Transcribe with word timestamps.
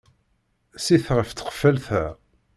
Sit 0.85 1.05
ɣef 1.15 1.29
tqeffalt-a. 1.31 2.05